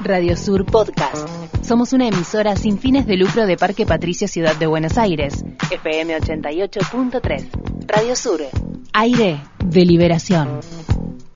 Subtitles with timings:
[0.00, 1.28] Radio Sur Podcast.
[1.62, 5.44] Somos una emisora sin fines de lucro de Parque Patricio Ciudad de Buenos Aires.
[5.70, 7.86] FM 88.3.
[7.88, 8.40] Radio Sur.
[8.92, 10.60] Aire de liberación.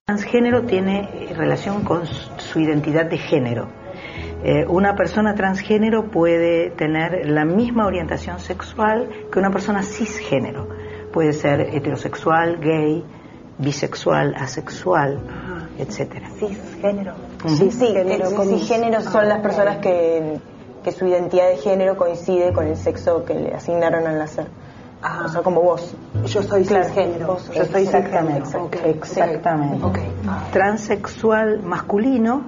[0.04, 3.68] Transgénero tiene relación con su identidad de género.
[4.44, 10.68] Eh, una persona transgénero puede tener la misma orientación sexual que una persona cisgénero.
[11.12, 13.04] Puede ser heterosexual, gay,
[13.58, 15.20] bisexual, asexual,
[15.78, 16.30] etcétera.
[16.38, 17.29] Cisgénero.
[17.46, 17.94] Sí, sí,
[18.48, 20.38] cisgénero son las personas que,
[20.84, 24.46] que su identidad de género coincide con el sexo que le asignaron al nacer.
[25.02, 25.22] Ah.
[25.24, 25.94] O sea, como vos.
[26.26, 26.62] Yo soy
[27.26, 28.90] vos Yo soy Exactamente, exactamente.
[28.90, 29.84] Exactamente.
[29.86, 29.98] Ok.
[30.52, 32.42] Transexual masculino,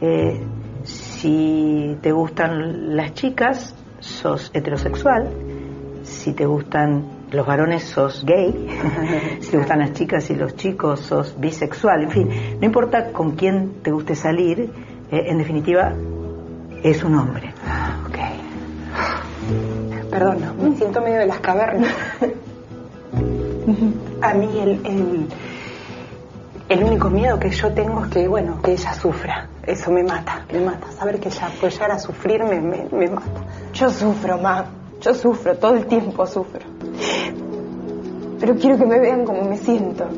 [0.00, 0.42] eh,
[0.84, 5.30] si te gustan las chicas, sos heterosexual.
[6.02, 8.68] Si te gustan los varones, sos gay.
[9.40, 12.04] si te gustan las chicas y los chicos, sos bisexual.
[12.04, 12.30] En fin,
[12.60, 14.70] no importa con quién te guste salir,
[15.10, 15.92] eh, en definitiva,
[16.82, 17.52] es un hombre.
[18.08, 18.18] Ok.
[20.10, 21.92] Perdón, me siento medio de las cavernas.
[24.22, 25.26] A mí el, el,
[26.68, 29.48] el único miedo que yo tengo es que, bueno, que ella sufra.
[29.64, 30.90] Eso me mata, me mata.
[30.92, 33.42] Saber que ella puede llegar a sufrir me, me, me mata.
[33.72, 34.66] Yo sufro, ma.
[35.00, 36.75] Yo sufro, todo el tiempo sufro.
[38.40, 40.08] Pero quiero que me vean como me siento.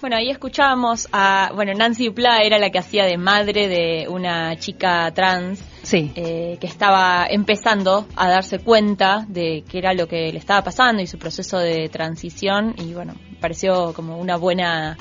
[0.00, 4.56] Bueno, ahí escuchábamos a, bueno, Nancy Dupla era la que hacía de madre de una
[4.56, 6.10] chica trans Sí.
[6.16, 11.02] eh, que estaba empezando a darse cuenta de qué era lo que le estaba pasando
[11.02, 14.96] y su proceso de transición y bueno, me pareció como una buena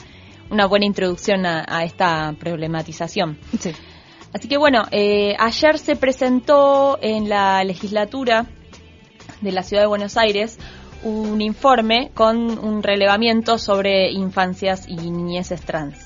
[0.52, 3.40] una buena introducción a, a esta problematización.
[3.60, 3.72] Sí.
[4.34, 8.46] Así que bueno, eh, ayer se presentó en la legislatura
[9.42, 10.58] de la Ciudad de Buenos Aires
[11.04, 15.98] un informe con un relevamiento sobre infancias y niñeces trans.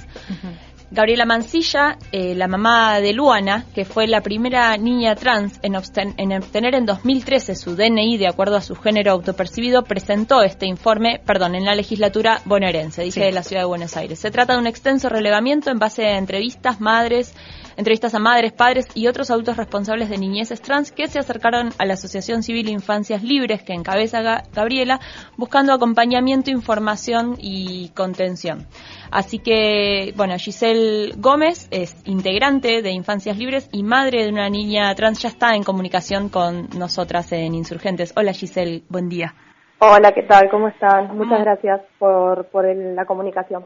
[0.92, 6.14] Gabriela Mancilla, eh, la mamá de Luana, que fue la primera niña trans en, obten-
[6.18, 11.20] en obtener en 2013 su DNI de acuerdo a su género autopercibido, presentó este informe,
[11.26, 13.26] perdón, en la legislatura bonaerense, dije Sí.
[13.26, 14.20] de la Ciudad de Buenos Aires.
[14.20, 17.34] Se trata de un extenso relevamiento en base a entrevistas, madres,
[17.78, 21.86] entrevistas a madres, padres y otros adultos responsables de niñeces trans que se acercaron a
[21.86, 25.00] la Asociación Civil Infancias Libres que encabeza Ga- Gabriela,
[25.38, 28.66] buscando acompañamiento, información y contención.
[29.12, 34.94] Así que, bueno, Giselle Gómez es integrante de Infancias Libres y madre de una niña
[34.96, 38.14] trans, ya está en comunicación con nosotras en Insurgentes.
[38.16, 39.34] Hola Giselle, buen día.
[39.80, 40.50] Hola, ¿qué tal?
[40.50, 41.16] ¿Cómo están?
[41.18, 43.66] Muchas gracias por, por el- la comunicación.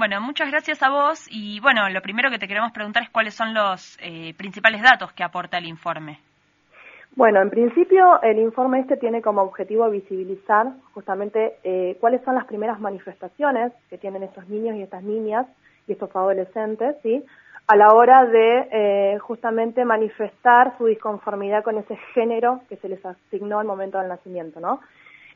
[0.00, 3.34] Bueno, muchas gracias a vos y bueno, lo primero que te queremos preguntar es cuáles
[3.34, 6.20] son los eh, principales datos que aporta el informe.
[7.16, 12.46] Bueno, en principio el informe este tiene como objetivo visibilizar justamente eh, cuáles son las
[12.46, 15.46] primeras manifestaciones que tienen estos niños y estas niñas
[15.86, 17.22] y estos adolescentes, ¿sí?
[17.66, 23.04] A la hora de eh, justamente manifestar su disconformidad con ese género que se les
[23.04, 24.80] asignó al momento del nacimiento, ¿no?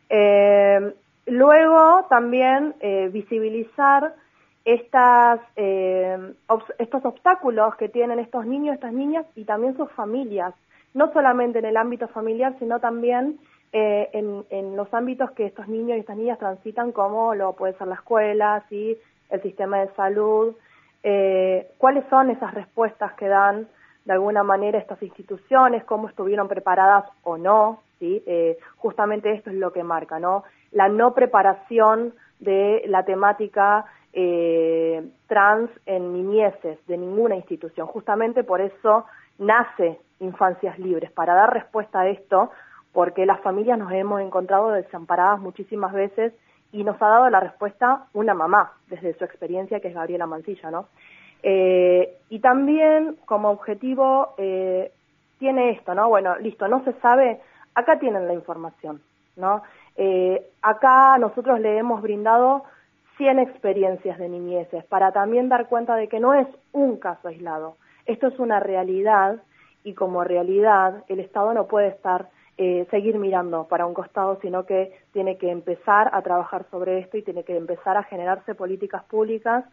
[0.09, 0.95] Eh,
[1.27, 4.24] luego también eh, visibilizar
[4.65, 6.35] estas, eh,
[6.79, 10.55] estos obstáculos que tienen estos niños, estas niñas y también sus familias,
[10.95, 13.39] no solamente en el ámbito familiar, sino también
[13.73, 17.75] eh, en, en los ámbitos que estos niños y estas niñas transitan, como lo puede
[17.75, 18.97] ser la escuela, ¿sí?
[19.31, 20.55] el sistema de salud,
[21.03, 23.69] eh, cuáles son esas respuestas que dan
[24.05, 28.23] de alguna manera estas instituciones, cómo estuvieron preparadas o no, ¿sí?
[28.27, 30.45] Eh, justamente esto es lo que marca, ¿no?
[30.73, 37.87] La no preparación de la temática eh, trans en niñeces de ninguna institución.
[37.87, 39.05] Justamente por eso
[39.39, 42.51] nace Infancias Libres, para dar respuesta a esto,
[42.93, 46.33] porque las familias nos hemos encontrado desamparadas muchísimas veces
[46.73, 50.71] y nos ha dado la respuesta una mamá, desde su experiencia, que es Gabriela Mancilla,
[50.71, 50.87] ¿no?
[51.43, 54.91] Eh, y también como objetivo eh,
[55.39, 56.09] tiene esto, ¿no?
[56.09, 57.41] Bueno, listo, no se sabe,
[57.75, 59.03] acá tienen la información,
[59.37, 59.63] ¿no?
[59.97, 62.65] Eh, acá nosotros le hemos brindado
[63.17, 67.77] 100 experiencias de niñeces para también dar cuenta de que no es un caso aislado,
[68.07, 69.41] esto es una realidad
[69.83, 74.65] y como realidad el Estado no puede estar eh, seguir mirando para un costado, sino
[74.65, 79.03] que tiene que empezar a trabajar sobre esto y tiene que empezar a generarse políticas
[79.05, 79.65] públicas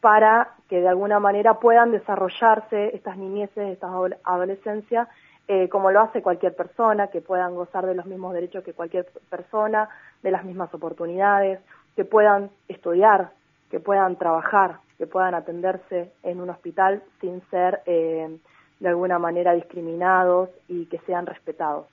[0.00, 5.08] para que de alguna manera puedan desarrollarse estas niñeces, estas adole- adolescencias,
[5.46, 9.06] eh, como lo hace cualquier persona, que puedan gozar de los mismos derechos que cualquier
[9.30, 9.88] persona,
[10.22, 11.60] de las mismas oportunidades,
[11.96, 13.30] que puedan estudiar,
[13.70, 18.38] que puedan trabajar, que puedan atenderse en un hospital sin ser eh,
[18.80, 21.86] de alguna manera discriminados y que sean respetados.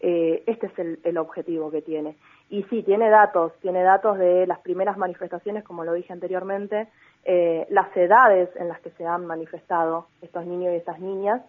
[0.00, 2.16] Eh, este es el, objetivo que tiene.
[2.50, 6.86] Y sí, tiene datos, tiene datos de las primeras manifestaciones, como lo dije anteriormente,
[7.24, 11.42] eh, las edades en las que se han manifestado estos niños y estas niñas,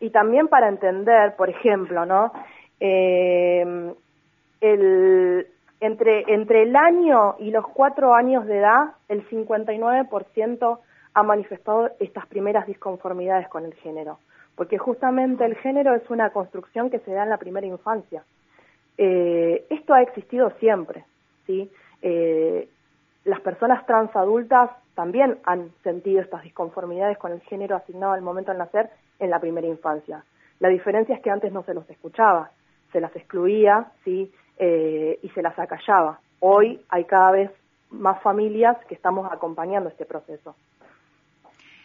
[0.00, 2.32] y también para entender, por ejemplo, ¿no?
[4.60, 5.46] El,
[5.80, 10.78] entre, entre el año y los cuatro años de edad, el 59%
[11.14, 14.18] ha manifestado estas primeras disconformidades con el género,
[14.54, 18.24] porque justamente el género es una construcción que se da en la primera infancia.
[18.98, 21.04] Eh, esto ha existido siempre,
[21.46, 21.70] ¿sí?
[22.02, 22.68] Eh,
[23.24, 28.52] las personas trans adultas también han sentido estas disconformidades con el género asignado al momento
[28.52, 30.24] de nacer en la primera infancia.
[30.60, 32.50] La diferencia es que antes no se los escuchaba,
[32.92, 34.32] se las excluía, ¿sí?
[34.58, 36.20] Eh, y se las acallaba.
[36.40, 37.50] Hoy hay cada vez
[37.90, 40.56] más familias que estamos acompañando este proceso.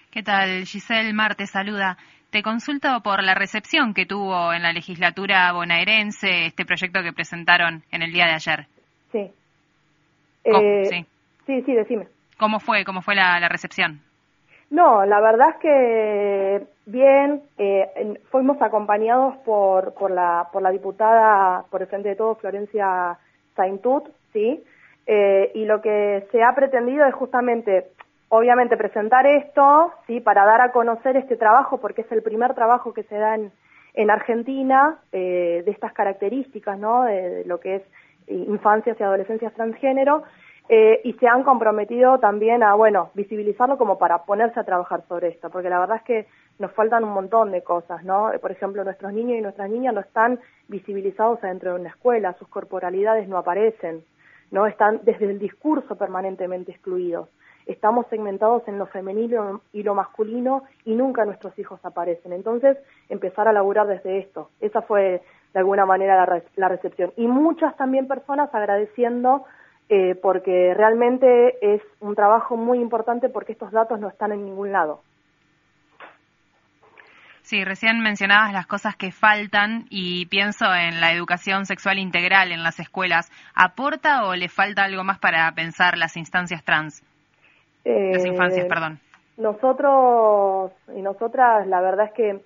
[0.09, 0.65] ¿Qué tal?
[0.65, 1.97] Giselle Marte saluda.
[2.31, 7.83] Te consulto por la recepción que tuvo en la legislatura bonaerense este proyecto que presentaron
[7.91, 8.67] en el día de ayer.
[9.11, 9.31] Sí.
[10.45, 11.05] Eh, sí.
[11.45, 12.07] sí, sí, decime.
[12.37, 12.83] ¿Cómo fue?
[12.85, 14.01] ¿Cómo fue la, recepción?
[14.71, 21.65] No, la verdad es que bien, eh, fuimos acompañados por, por, la, por la diputada
[21.69, 23.17] por el Frente de Todos, Florencia
[23.55, 24.63] Saintut, ¿sí?
[25.05, 27.87] Eh, y lo que se ha pretendido es justamente
[28.29, 32.93] obviamente presentar esto, sí, para dar a conocer este trabajo, porque es el primer trabajo
[32.93, 33.51] que se da en,
[33.93, 37.03] en Argentina eh, de estas características, ¿no?
[37.03, 37.83] De, lo que es
[38.27, 40.23] infancias y adolescencias transgénero,
[40.69, 45.29] eh, y se han comprometido también a, bueno, visibilizarlo como para ponerse a trabajar sobre
[45.29, 46.27] esto, porque la verdad es que
[46.59, 48.31] nos faltan un montón de cosas, ¿no?
[48.39, 52.47] Por ejemplo, nuestros niños y nuestras niñas no están visibilizados adentro de una escuela, sus
[52.47, 54.03] corporalidades no aparecen,
[54.51, 54.67] ¿no?
[54.67, 57.29] Están desde el discurso permanentemente excluidos
[57.65, 62.33] estamos segmentados en lo femenino y lo masculino y nunca nuestros hijos aparecen.
[62.33, 62.77] Entonces,
[63.09, 64.49] empezar a laburar desde esto.
[64.59, 65.21] Esa fue,
[65.53, 67.13] de alguna manera, la, recepción.
[67.17, 69.45] Y muchas también personas agradeciendo
[69.93, 74.71] eh, porque realmente es un trabajo muy importante porque estos datos no están en ningún
[74.71, 75.01] lado.
[77.41, 82.63] Sí, recién mencionabas las cosas que faltan y pienso en la educación sexual integral en
[82.63, 83.29] las escuelas.
[83.53, 87.03] ¿Aporta o le falta algo más para pensar las instancias trans?
[87.83, 88.97] Las infancias, eh, perdón.
[89.35, 92.39] Nosotros y nosotras, la verdad es que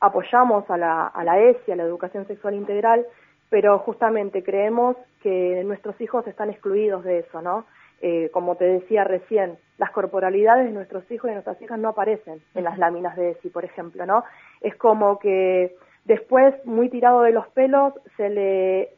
[0.00, 3.04] apoyamos a la, a la ESI, a la educación sexual integral,
[3.50, 7.64] pero justamente creemos que nuestros hijos están excluidos de eso, ¿no?
[8.02, 12.42] Eh, como te decía recién, las corporalidades de nuestros hijos y nuestras hijas no aparecen
[12.54, 14.24] en las láminas de ESI, por ejemplo, ¿no?
[14.60, 18.90] Es como que después, muy tirado de los pelos, se le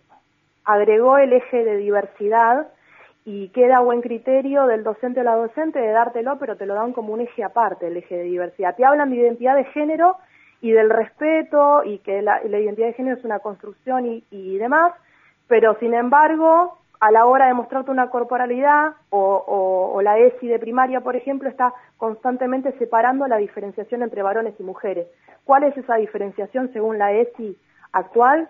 [0.65, 2.69] agregó el eje de diversidad
[3.25, 6.93] y queda buen criterio del docente o la docente de dártelo, pero te lo dan
[6.93, 8.75] como un eje aparte, el eje de diversidad.
[8.75, 10.17] Te hablan de identidad de género
[10.61, 14.93] y del respeto y que la, identidad de género es una construcción y, demás,
[15.47, 20.59] pero sin embargo, a la hora de mostrarte una corporalidad o, o, la ESI de
[20.59, 25.07] primaria, por ejemplo, está constantemente separando la diferenciación entre varones y mujeres.
[25.45, 27.57] ¿Cuál es esa diferenciación según la ESI
[27.93, 28.49] actual?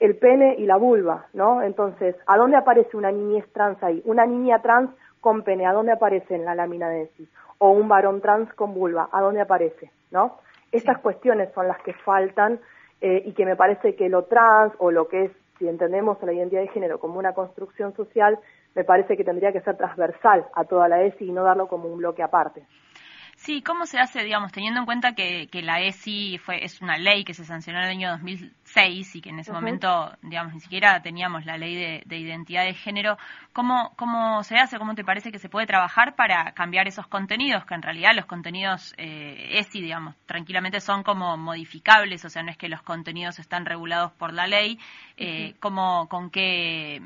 [0.00, 1.62] el pene y la vulva, ¿no?
[1.62, 4.02] Entonces, ¿a dónde aparece una niñez trans ahí?
[4.04, 4.90] Una niña trans
[5.20, 7.28] con pene, ¿a dónde aparece en la lámina de ESI?
[7.58, 9.90] O un varón trans con vulva, ¿a dónde aparece?
[10.10, 10.38] ¿No?
[10.72, 12.60] Estas cuestiones son las que faltan
[13.00, 16.32] eh, y que me parece que lo trans o lo que es, si entendemos la
[16.32, 18.38] identidad de género como una construcción social,
[18.74, 21.88] me parece que tendría que ser transversal a toda la ESI y no darlo como
[21.88, 22.62] un bloque aparte.
[23.38, 27.22] Sí, ¿cómo se hace, digamos, teniendo en cuenta que, la ESI fue, es una ley
[27.22, 31.00] que se sancionó en el año 2006 y que en ese momento, digamos, ni siquiera
[31.02, 33.16] teníamos la ley de, identidad de género,
[33.52, 37.64] ¿cómo, ¿cómo se hace, cómo te parece que se puede trabajar para cambiar esos contenidos,
[37.64, 42.50] que en realidad los contenidos eh, ESI, digamos, tranquilamente son como modificables, o sea, no
[42.50, 44.80] es que los contenidos están regulados por la ley,
[45.16, 47.00] eh, ¿cómo, con qué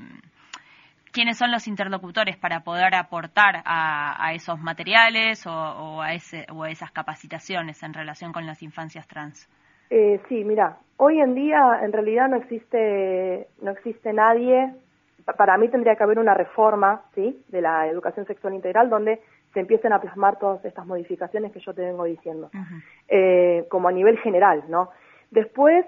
[1.13, 6.71] quiénes son los interlocutores para poder aportar a, esos materiales o, a ese, o a
[6.71, 9.49] esas capacitaciones en relación con las infancias trans.
[9.91, 14.73] Eh, sí, mira, hoy en día en realidad no existe no existe nadie.
[15.37, 19.21] Para mí tendría que haber una reforma, sí, de la educación sexual integral donde
[19.53, 22.51] se empiecen a plasmar todas estas modificaciones que yo te vengo diciendo,
[23.09, 24.89] eh, como a nivel general, ¿no?
[25.31, 25.85] Después,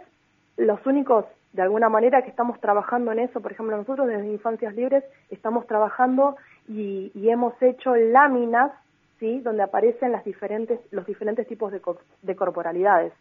[0.57, 3.41] los únicos de alguna manera que estamos trabajando en eso.
[3.41, 6.37] Por ejemplo, nosotros desde Infancias Libres estamos trabajando
[6.69, 8.73] y, hemos hecho láminas,
[9.21, 9.41] ¿sí?
[9.41, 13.13] Donde aparecen las diferentes, los diferentes tipos de, corporalidades.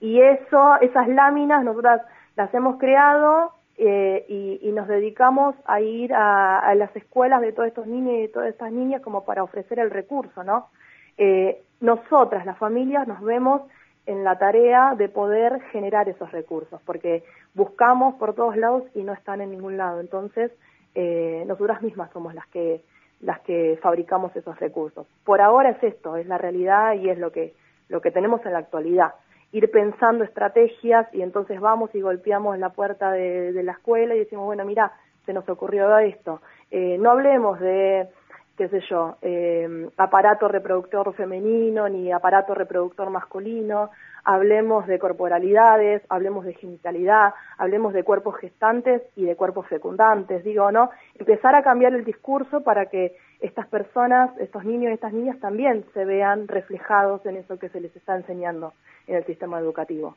[0.00, 2.02] Y eso, esas láminas nosotras
[2.36, 4.26] las hemos creado eh,
[4.62, 8.50] y, nos dedicamos a ir a, las escuelas de todos estos niños y de todas
[8.50, 10.68] estas niñas como para ofrecer el recurso, ¿no?
[11.16, 13.62] Eh, nosotras, las familias, nos vemos
[14.06, 19.12] en la tarea de poder generar esos recursos, porque buscamos por todos lados y no
[19.12, 20.00] están en ningún lado.
[20.00, 20.50] Entonces,
[20.94, 22.82] eh, nosotras mismas somos las que
[23.22, 25.06] las que fabricamos esos recursos.
[25.24, 27.54] Por ahora es esto, es la realidad y es lo que,
[27.88, 29.14] lo que tenemos en la actualidad.
[29.52, 34.44] Ir pensando estrategias y entonces vamos y golpeamos la puerta de, la escuela y decimos,
[34.44, 34.92] bueno, mira,
[35.24, 36.42] se nos ocurrió esto.
[36.70, 38.08] Eh, no hablemos de,
[38.56, 43.90] qué sé yo, eh, aparato reproductor femenino ni aparato reproductor masculino,
[44.24, 50.70] hablemos de corporalidades, hablemos de genitalidad, hablemos de cuerpos gestantes y de cuerpos fecundantes, digo,
[50.70, 50.90] ¿no?
[51.18, 55.84] Empezar a cambiar el discurso para que estas personas, estos niños y estas niñas también
[55.94, 58.72] se vean reflejados en eso que se les está enseñando
[59.06, 60.14] en el sistema educativo.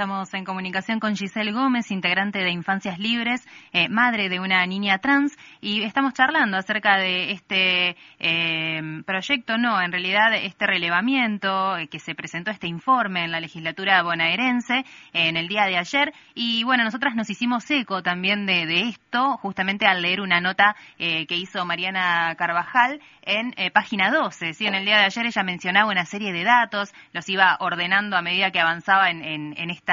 [0.00, 4.96] Estamos en comunicación con Giselle Gómez, integrante de Infancias Libres, eh, madre de una niña
[4.96, 11.88] trans, y estamos charlando acerca de este eh, proyecto, no, en realidad este relevamiento eh,
[11.88, 16.14] que se presentó este informe en la legislatura bonaerense en el día de ayer.
[16.34, 21.36] Y bueno, nosotras nos hicimos eco también de, esto, justamente al leer una nota que
[21.36, 24.54] hizo Mariana Carvajal en página 12.
[24.54, 24.66] ¿sí?
[24.66, 28.22] En el día de ayer ella mencionaba una serie de datos, los iba ordenando a
[28.22, 29.89] medida que avanzaba en, en esta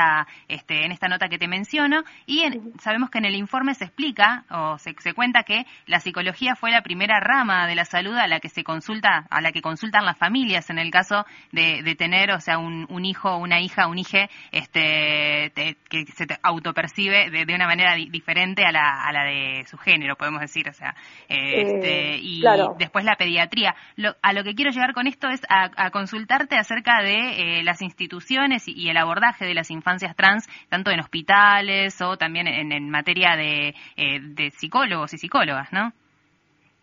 [0.47, 2.03] este, en esta nota que te menciono.
[2.25, 2.43] Y
[2.79, 6.81] sabemos que en el informe se explica o se, cuenta que la psicología fue la
[6.81, 10.17] primera rama de la salud a la que se consulta, a la que consultan las
[10.17, 15.51] familias en el caso de, tener, o sea, un, hijo, una hija, un hije, este,
[15.89, 20.41] que se autopercibe de, una manera diferente a la, a la de su género, podemos
[20.41, 20.95] decir, o sea,
[21.29, 22.43] eh, este, y
[22.77, 23.75] después la pediatría.
[24.21, 28.67] a lo que quiero llegar con esto es a, consultarte acerca de eh, las instituciones
[28.67, 33.35] y, y el abordaje de las infancias trans, tanto en hospitales o también en, materia
[33.35, 35.93] de, eh, de, psicólogos y psicólogas, ¿no?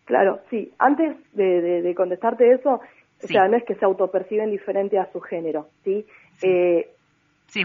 [0.05, 0.71] Claro, sí.
[0.77, 2.81] Antes de, contestarte eso,
[3.23, 6.05] o sea, no es que se autoperciben diferente a su género, ¿sí?
[6.33, 6.89] Sí, eh,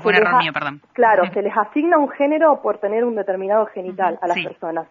[0.00, 0.80] fue un error mío, perdón.
[0.92, 4.88] Claro, se les asigna un género por tener un determinado genital a las personas,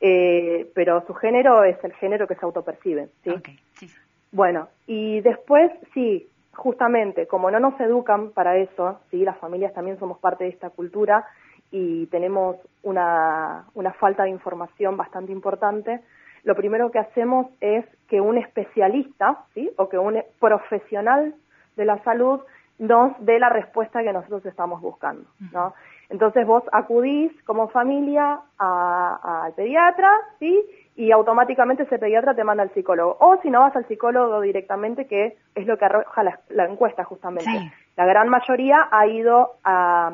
[0.00, 3.30] eh, pero su género es el género que se autoperciben, ¿sí?
[3.74, 3.88] sí.
[4.30, 9.24] Bueno, y después, sí, justamente, como no nos educan para eso, ¿sí?
[9.24, 11.26] las familias también somos parte de esta cultura
[11.70, 16.00] y tenemos una, una falta de información bastante importante,
[16.44, 19.70] lo primero que hacemos es que un especialista ¿sí?
[19.76, 21.34] o que un profesional
[21.76, 22.40] de la salud
[22.78, 25.24] nos dé la respuesta que nosotros estamos buscando.
[25.52, 25.74] ¿no?
[26.08, 30.62] Entonces vos acudís como familia al pediatra, ¿sí?
[30.94, 33.16] y automáticamente ese pediatra te manda al psicólogo.
[33.20, 37.72] O si no vas al psicólogo directamente, que es lo que arroja la, encuesta justamente.
[37.96, 40.12] La gran mayoría ha ido a,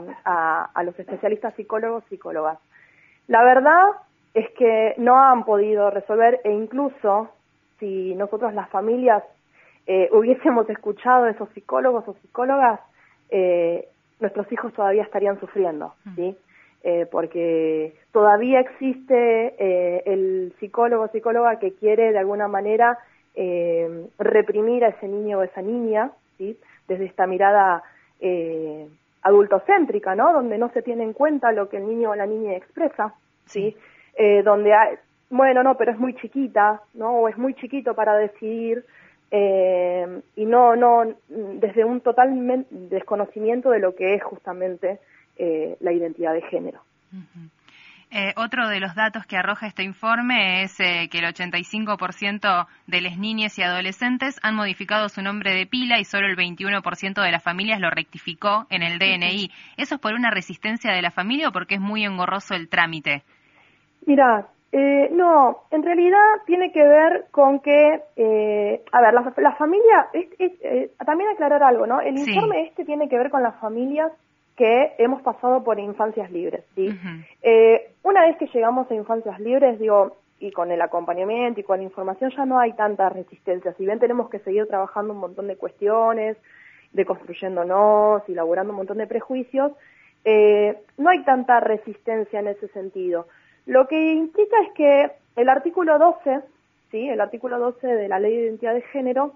[0.75, 2.59] a, los especialistas psicólogos, psicólogas.
[3.27, 3.83] La verdad
[4.35, 7.29] es que no han podido resolver e incluso
[7.79, 9.23] si nosotros las familias
[9.88, 12.78] eh, hubiésemos escuchado a esos psicólogos o psicólogas,
[13.30, 13.88] eh,
[14.21, 16.14] nuestros hijos todavía estarían sufriendo, mm.
[16.14, 16.37] ¿sí?
[16.85, 22.99] Eh, porque todavía existe eh, el psicólogo o psicóloga que quiere de alguna manera
[23.35, 26.57] eh, reprimir a ese niño o esa niña, ¿sí?
[26.87, 27.83] desde esta mirada
[29.23, 30.33] adultocéntrica, ¿no?
[30.33, 33.14] donde no se tiene en cuenta lo que el niño o la niña expresa,
[33.45, 33.76] ¿sí?
[34.45, 34.97] donde hay,
[35.30, 37.11] bueno, no, pero es muy chiquita, ¿no?
[37.11, 38.85] o es muy chiquito para decidir,
[39.31, 45.01] y no, no, desde un total desconocimiento de lo que es justamente
[45.37, 46.81] eh, la identidad de género.
[48.11, 53.01] Eh, otro de los datos que arroja este informe es eh, que el 85% de
[53.03, 57.31] las niñas y adolescentes han modificado su nombre de pila y solo el 21% de
[57.31, 59.51] las familias lo rectificó en el DNI.
[59.77, 63.23] ¿Eso es por una resistencia de la familia o porque es muy engorroso el trámite?
[64.07, 68.03] Mira, no, en realidad tiene que ver con que,
[68.93, 70.09] a ver, la, familia,
[71.05, 72.01] también aclarar algo, ¿no?
[72.01, 74.13] El informe este tiene que ver con las familias
[74.59, 76.65] que hemos pasado por infancias libres.
[76.75, 76.91] ¿sí?
[77.43, 81.79] Eh, una vez que llegamos a infancias libres, digo, y con el acompañamiento y con
[81.79, 83.73] la información ya no hay tanta resistencia.
[83.75, 86.37] Si bien tenemos que seguir trabajando un montón de cuestiones,
[86.93, 89.73] deconstruyéndonos y elaborando un montón de prejuicios,
[90.25, 93.29] eh, no hay tanta resistencia en ese sentido.
[93.69, 96.41] Lo que implica es que el artículo 12,
[96.91, 97.07] ¿sí?
[97.07, 99.35] el artículo 12 de la Ley de Identidad de Género,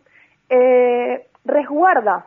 [0.48, 2.26] eh, resguarda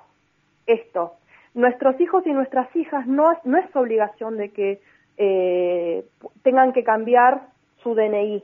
[0.67, 1.13] esto,
[1.55, 4.81] nuestros hijos y nuestras hijas no no es obligación de que
[5.17, 6.05] eh,
[6.43, 7.47] tengan que cambiar
[7.81, 8.43] su DNI.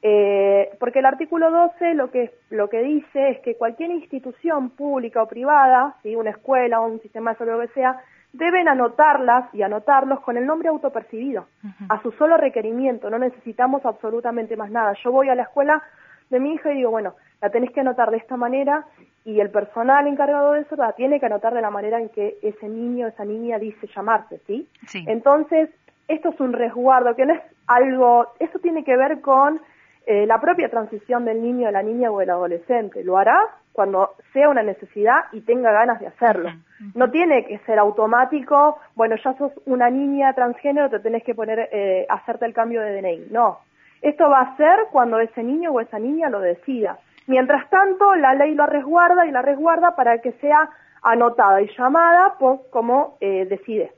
[0.00, 5.22] Eh, porque el artículo 12 lo que, lo que dice es que cualquier institución pública
[5.22, 6.16] o privada, ¿sí?
[6.16, 8.00] una escuela o un sistema de salud que sea,
[8.32, 11.46] deben anotarlas y anotarlos con el nombre autopercibido,
[11.88, 14.94] a su solo requerimiento, no necesitamos absolutamente más nada.
[15.02, 15.82] Yo voy a la escuela
[16.30, 18.84] de mi hija y digo, bueno, la tenés que anotar de esta manera
[19.24, 22.38] y el personal encargado de eso la tiene que anotar de la manera en que
[22.42, 24.68] ese niño, esa niña dice llamarse, ¿sí?
[25.06, 25.70] Entonces,
[26.08, 29.60] esto es un resguardo, que no es algo, eso tiene que ver con
[30.06, 33.04] eh, la propia transición del niño, de la niña o del adolescente.
[33.04, 33.38] Lo hará
[33.78, 36.50] cuando sea una necesidad y tenga ganas de hacerlo.
[36.96, 41.68] No tiene que ser automático, bueno, ya sos una niña transgénero, te tenés que poner,
[41.70, 43.28] eh, hacerte el cambio de DNI.
[43.30, 43.60] No.
[44.02, 46.98] Esto va a ser cuando ese niño o esa niña lo decida.
[47.28, 50.70] Mientras tanto, la ley lo resguarda y la resguarda para que sea
[51.00, 53.92] anotada y llamada pues, como eh, decide.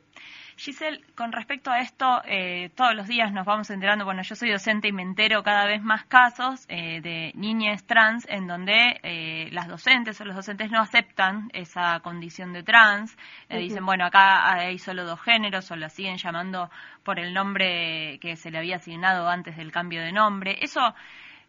[0.61, 4.51] Giselle, con respecto a esto, eh, todos los días nos vamos enterando, bueno, yo soy
[4.51, 9.49] docente y me entero cada vez más casos eh, de niñas trans en donde eh,
[9.53, 13.17] las docentes o los docentes no aceptan esa condición de trans,
[13.49, 16.71] dicen, bueno, acá hay solo dos géneros o la siguen llamando
[17.05, 20.59] por el nombre que se le había asignado antes del cambio de nombre.
[20.61, 20.95] Eso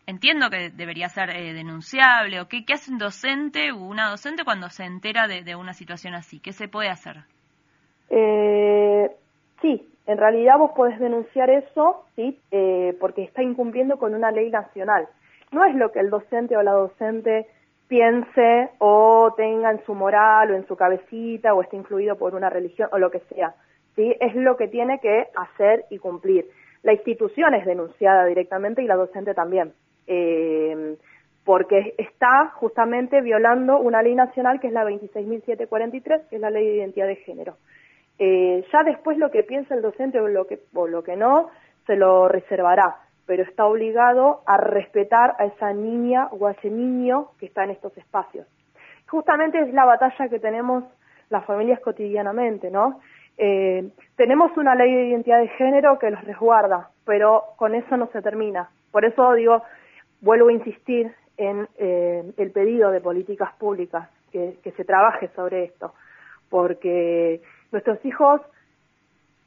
[0.05, 4.69] entiendo que debería ser denunciable o qué, qué hace un docente o una docente cuando
[4.69, 7.25] se entera de una situación así, qué se puede hacer.
[8.13, 9.09] Eh,
[9.61, 14.51] sí, en realidad vos podés denunciar eso, sí, eh, porque está incumpliendo con una ley
[14.51, 15.07] nacional.
[15.51, 17.47] No es lo que el docente o la docente
[17.87, 22.49] piense o tenga en su moral o en su cabecita o esté influido por una
[22.49, 23.55] religión o lo que sea.
[23.95, 24.15] ¿sí?
[24.19, 26.45] Es lo que tiene que hacer y cumplir.
[26.83, 29.73] La institución es denunciada directamente y la docente también,
[30.07, 30.95] eh,
[31.45, 36.65] porque está justamente violando una ley nacional que es la 26.743, que es la ley
[36.65, 37.55] de identidad de género.
[38.19, 41.49] Eh, ya después lo que piensa el docente o lo que, o lo que no,
[41.87, 47.29] se lo reservará, pero está obligado a respetar a esa niña o a ese niño
[47.39, 48.47] que está en estos espacios.
[49.07, 50.83] Justamente es la batalla que tenemos
[51.29, 52.99] las familias cotidianamente, ¿no?
[53.37, 58.07] Eh, tenemos una ley de identidad de género que los resguarda, pero con eso no
[58.07, 58.69] se termina.
[58.91, 59.63] Por eso digo,
[60.19, 65.63] vuelvo a insistir en eh, el pedido de políticas públicas, que, que se trabaje sobre
[65.63, 65.93] esto,
[66.49, 67.41] porque
[67.71, 68.41] nuestros hijos,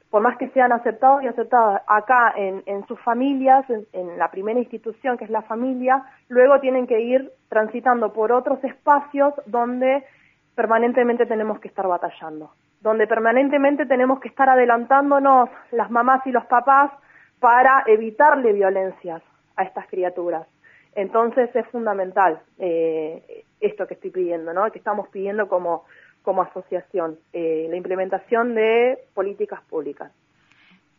[0.09, 5.17] por más que sean aceptados y aceptadas acá en, sus familias, en, la primera institución
[5.17, 10.05] que es la familia, luego tienen que ir transitando por otros espacios donde
[10.55, 16.45] permanentemente tenemos que estar batallando, donde permanentemente tenemos que estar adelantándonos las mamás y los
[16.45, 16.91] papás
[17.39, 19.21] para evitarle violencias
[19.57, 20.47] a estas criaturas.
[20.95, 24.71] Entonces es fundamental eh, esto que estoy pidiendo, ¿no?
[24.71, 25.83] Que estamos pidiendo como
[26.25, 30.11] como asociación, eh, la implementación de políticas públicas.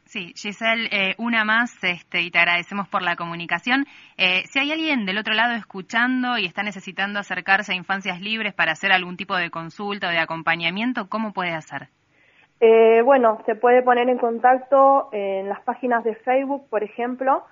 [0.05, 3.87] Sí, Giselle, eh, una más este, y te agradecemos por la comunicación.
[4.17, 8.55] Eh, si hay alguien del otro lado escuchando y está necesitando acercarse a Infancias Libres
[8.55, 11.89] para hacer algún tipo de consulta o de acompañamiento, ¿cómo puede hacer?
[13.05, 17.45] bueno, se puede poner en contacto en las páginas de Facebook, por ejemplo,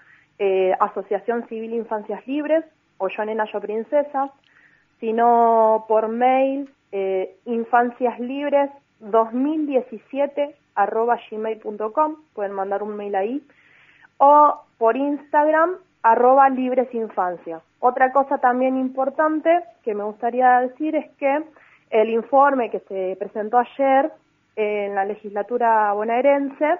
[0.80, 2.64] Asociación Civil Infancias Libres
[2.96, 4.30] o Yo Nena Yo Princesas,
[4.98, 13.42] sino por mail eh, infanciaslibres 2017 arroba gmail.com, pueden mandar un mail ahí,
[14.18, 15.72] o por Instagram
[16.04, 17.60] arroba libresinfancia.
[17.80, 21.42] Otra cosa también importante que me gustaría decir es que
[21.90, 24.12] el informe que se presentó ayer
[24.54, 26.78] en la legislatura bonaerense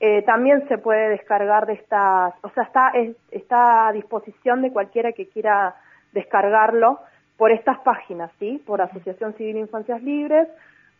[0.00, 2.92] eh, también se puede descargar de estas, o sea, está,
[3.30, 5.76] está a disposición de cualquiera que quiera
[6.12, 7.00] descargarlo
[7.36, 8.62] por estas páginas, ¿sí?
[8.66, 10.48] Por Asociación Civil Infancias Libres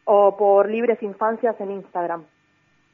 [0.04, 2.24] o por Libres Infancias en Instagram.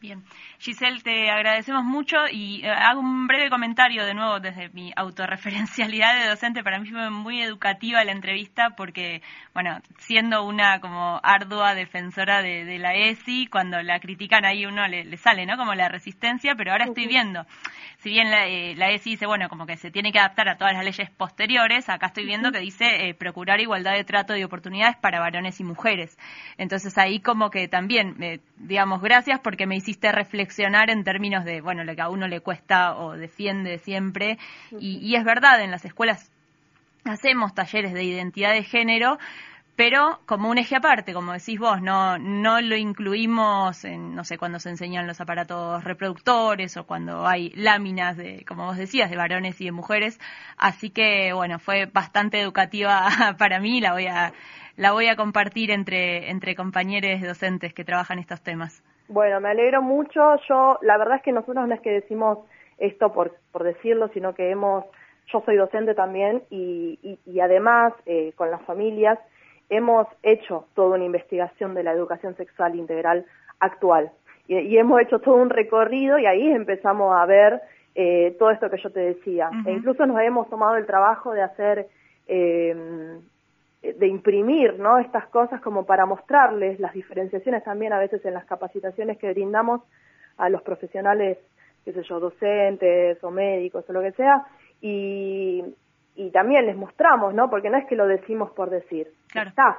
[0.03, 0.25] Bien.
[0.59, 6.21] Giselle, te agradecemos mucho y eh, hago un breve comentario de nuevo desde mi autorreferencialidad
[6.21, 6.65] de docente.
[6.65, 9.23] Para mí fue muy educativa la entrevista porque,
[9.55, 15.17] bueno, siendo una como ardua defensora de, la ESI, cuando la critican ahí uno le,
[15.19, 15.57] sale, ¿no?
[15.57, 17.47] Como la resistencia, pero ahora estoy viendo
[18.03, 20.57] si bien la, eh, la, ESI dice, bueno, como que se tiene que adaptar a
[20.57, 24.43] todas las leyes posteriores, acá estoy viendo que dice eh, procurar igualdad de trato y
[24.43, 26.19] oportunidades para varones y mujeres.
[26.59, 31.61] Entonces ahí como que también, eh, digamos, gracias porque me hiciste reflexionar en términos de,
[31.61, 34.39] bueno, lo que a uno le cuesta o defiende siempre.
[34.79, 36.31] y, y es verdad, en las escuelas
[37.05, 39.19] hacemos talleres de identidad de género,
[39.75, 44.37] pero como un eje aparte, como decís vos, no, no lo incluimos en, no sé,
[44.37, 49.17] cuando se enseñan los aparatos reproductores o cuando hay láminas de, como vos decías, de
[49.17, 50.21] varones y de mujeres.
[50.59, 54.33] Así que, bueno, fue bastante educativa para mí, la voy a,
[54.77, 58.83] la voy a compartir entre, entre compañeros docentes que trabajan estos temas.
[59.13, 60.37] Bueno, me alegro mucho.
[60.49, 62.39] Yo, la verdad es que nosotros no es que decimos
[62.79, 64.87] esto por, por decirlo, sino que hemos,
[65.27, 69.19] yo soy docente también y, y, además eh, con las familias
[69.69, 73.27] hemos hecho toda una investigación de la educación sexual integral
[73.61, 74.11] actual
[74.49, 77.61] y, hemos hecho todo un recorrido y ahí empezamos a ver
[77.95, 79.51] eh, todo esto que yo te decía.
[79.67, 81.87] E incluso nos hemos tomado el trabajo de hacer,
[82.27, 83.19] eh,
[83.83, 84.99] de imprimir ¿no?
[84.99, 89.81] estas cosas como para mostrarles las diferenciaciones también a veces en las capacitaciones que brindamos
[90.37, 91.39] a los profesionales,
[91.85, 94.47] qué sé yo, docentes o médicos o lo que sea,
[94.81, 95.63] y,
[96.15, 97.51] y también les mostramos, ¿no?
[97.51, 99.51] Porque no es que lo decimos por decir, claro.
[99.51, 99.79] está.